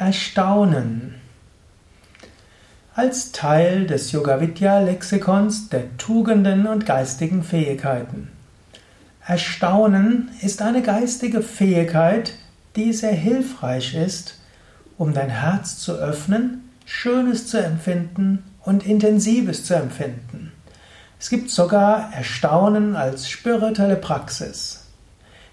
Erstaunen. 0.00 1.16
Als 2.94 3.32
Teil 3.32 3.86
des 3.86 4.12
Yoga 4.12 4.40
Vidya 4.40 4.80
Lexikons 4.80 5.68
der 5.68 5.94
Tugenden 5.98 6.66
und 6.66 6.86
geistigen 6.86 7.42
Fähigkeiten. 7.42 8.28
Erstaunen 9.26 10.30
ist 10.40 10.62
eine 10.62 10.80
geistige 10.80 11.42
Fähigkeit, 11.42 12.32
die 12.76 12.94
sehr 12.94 13.12
hilfreich 13.12 13.94
ist, 13.94 14.38
um 14.96 15.12
dein 15.12 15.28
Herz 15.28 15.76
zu 15.76 15.92
öffnen, 15.92 16.70
Schönes 16.86 17.46
zu 17.48 17.62
empfinden 17.62 18.42
und 18.64 18.86
Intensives 18.86 19.64
zu 19.64 19.74
empfinden. 19.74 20.52
Es 21.18 21.28
gibt 21.28 21.50
sogar 21.50 22.10
Erstaunen 22.14 22.96
als 22.96 23.28
spirituelle 23.28 23.96
Praxis. 23.96 24.79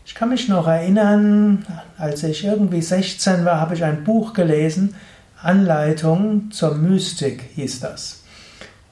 Ich 0.08 0.16
kann 0.16 0.30
mich 0.30 0.48
noch 0.48 0.68
erinnern, 0.68 1.66
als 1.98 2.23
ich 2.23 2.46
irgendwie 2.46 2.82
16 2.82 3.44
war, 3.44 3.60
habe 3.60 3.76
ich 3.76 3.84
ein 3.84 4.05
Buch 4.05 4.34
gelesen, 4.34 4.95
Anleitung 5.44 6.50
zur 6.50 6.76
Mystik 6.76 7.44
hieß 7.55 7.81
das. 7.81 8.23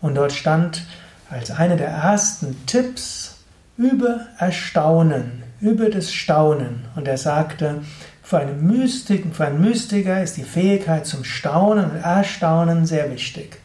Und 0.02 0.16
dort 0.16 0.34
stand 0.34 0.84
als 1.30 1.52
einer 1.52 1.78
der 1.78 1.88
ersten 1.88 2.66
Tipps 2.66 3.38
über 3.78 4.28
Erstaunen, 4.38 5.44
über 5.62 5.90
das 5.90 6.12
Staunen. 6.12 6.84
Und 6.98 7.08
er 7.08 7.18
sagte, 7.18 7.82
für 8.22 8.40
einen 8.40 8.68
Mystiken, 8.68 9.34
für 9.34 9.46
einen 9.46 9.62
Mystiker 9.62 10.22
ist 10.22 10.36
die 10.36 10.44
Fähigkeit 10.44 11.06
zum 11.06 11.24
Staunen 11.24 11.92
und 11.92 11.96
Erstaunen 11.96 12.86
sehr 12.86 13.10
wichtig. 13.10 13.58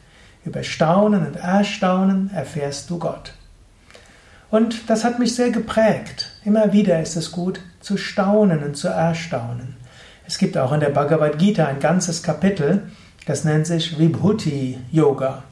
Über 0.44 0.62
Staunen 0.62 1.26
und 1.26 1.34
Erstaunen 1.34 2.30
erfährst 2.32 2.88
du 2.90 3.00
Gott. 3.00 3.34
Und 4.50 4.90
das 4.90 5.04
hat 5.04 5.18
mich 5.18 5.34
sehr 5.34 5.50
geprägt. 5.50 6.30
Immer 6.44 6.72
wieder 6.72 7.00
ist 7.00 7.16
es 7.16 7.30
gut 7.30 7.60
zu 7.80 7.96
staunen 7.96 8.62
und 8.64 8.76
zu 8.76 8.88
erstaunen. 8.88 9.76
Es 10.26 10.38
gibt 10.38 10.56
auch 10.58 10.72
in 10.72 10.80
der 10.80 10.90
Bhagavad 10.90 11.38
Gita 11.38 11.66
ein 11.66 11.80
ganzes 11.80 12.22
Kapitel, 12.22 12.82
das 13.26 13.44
nennt 13.44 13.66
sich 13.66 13.98
Vibhuti 13.98 14.78
Yoga. 14.90 15.44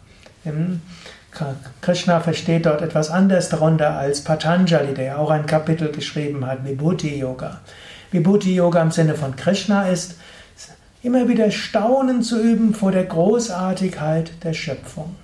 Krishna 1.80 2.20
versteht 2.20 2.66
dort 2.66 2.82
etwas 2.82 3.10
anders 3.10 3.48
darunter 3.48 3.96
als 3.96 4.22
Patanjali, 4.22 4.94
der 4.94 5.18
auch 5.18 5.30
ein 5.30 5.46
Kapitel 5.46 5.92
geschrieben 5.92 6.46
hat, 6.46 6.64
Vibhuti 6.64 7.18
Yoga. 7.18 7.60
Vibhuti 8.10 8.54
Yoga 8.54 8.82
im 8.82 8.90
Sinne 8.90 9.14
von 9.14 9.36
Krishna 9.36 9.88
ist, 9.88 10.16
immer 11.02 11.28
wieder 11.28 11.50
Staunen 11.50 12.22
zu 12.22 12.40
üben 12.40 12.74
vor 12.74 12.90
der 12.90 13.04
Großartigkeit 13.04 14.32
der 14.42 14.54
Schöpfung. 14.54 15.14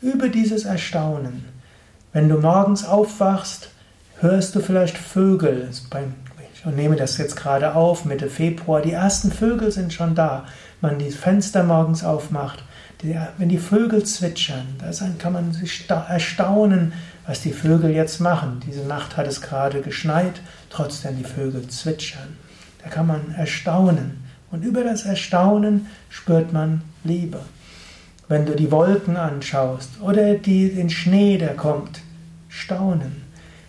Über 0.00 0.28
dieses 0.28 0.64
Erstaunen. 0.64 1.59
Wenn 2.12 2.28
du 2.28 2.38
morgens 2.38 2.84
aufwachst, 2.84 3.70
hörst 4.18 4.56
du 4.56 4.60
vielleicht 4.60 4.98
Vögel. 4.98 5.68
Ich 5.70 6.64
nehme 6.64 6.96
das 6.96 7.18
jetzt 7.18 7.36
gerade 7.36 7.76
auf, 7.76 8.04
Mitte 8.04 8.28
Februar. 8.28 8.82
Die 8.82 8.90
ersten 8.90 9.30
Vögel 9.30 9.70
sind 9.70 9.92
schon 9.92 10.16
da. 10.16 10.44
Wenn 10.80 10.90
man 10.90 10.98
die 10.98 11.12
Fenster 11.12 11.62
morgens 11.62 12.02
aufmacht, 12.02 12.64
wenn 13.38 13.48
die 13.48 13.58
Vögel 13.58 14.02
zwitschern, 14.02 14.66
da 14.80 14.90
kann 15.18 15.32
man 15.32 15.52
sich 15.52 15.88
erstaunen, 15.88 16.94
was 17.28 17.42
die 17.42 17.52
Vögel 17.52 17.90
jetzt 17.92 18.20
machen. 18.20 18.60
Diese 18.66 18.84
Nacht 18.84 19.16
hat 19.16 19.28
es 19.28 19.40
gerade 19.40 19.80
geschneit, 19.80 20.40
trotzdem 20.68 21.16
die 21.16 21.22
Vögel 21.22 21.68
zwitschern. 21.68 22.36
Da 22.82 22.90
kann 22.90 23.06
man 23.06 23.36
erstaunen. 23.36 24.24
Und 24.50 24.64
über 24.64 24.82
das 24.82 25.04
Erstaunen 25.04 25.86
spürt 26.08 26.52
man 26.52 26.82
Liebe 27.04 27.40
wenn 28.30 28.46
du 28.46 28.54
die 28.54 28.70
Wolken 28.70 29.16
anschaust 29.16 30.00
oder 30.00 30.34
die, 30.34 30.72
den 30.72 30.88
Schnee, 30.88 31.36
der 31.36 31.56
kommt, 31.56 32.00
staunen. 32.48 33.24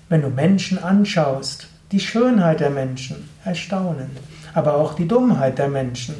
Wenn 0.08 0.22
du 0.22 0.30
Menschen 0.30 0.78
anschaust, 0.78 1.68
die 1.92 2.00
Schönheit 2.00 2.60
der 2.60 2.70
Menschen, 2.70 3.28
erstaunen. 3.44 4.12
Aber 4.54 4.76
auch 4.76 4.94
die 4.94 5.08
Dummheit 5.08 5.58
der 5.58 5.68
Menschen, 5.68 6.14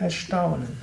erstaunen. 0.00 0.78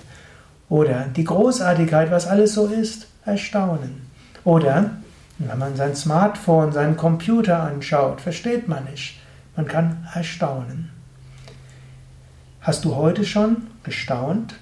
Oder 0.69 1.07
die 1.07 1.23
Großartigkeit, 1.23 2.11
was 2.11 2.27
alles 2.27 2.53
so 2.53 2.67
ist, 2.67 3.07
erstaunen. 3.25 4.07
Oder 4.43 4.91
wenn 5.39 5.57
man 5.57 5.75
sein 5.75 5.95
Smartphone, 5.95 6.71
seinen 6.71 6.97
Computer 6.97 7.63
anschaut, 7.63 8.21
versteht 8.21 8.67
man 8.67 8.83
nicht. 8.85 9.19
Man 9.55 9.67
kann 9.67 10.07
erstaunen. 10.13 10.91
Hast 12.59 12.85
du 12.85 12.95
heute 12.95 13.25
schon 13.25 13.63
gestaunt? 13.81 14.53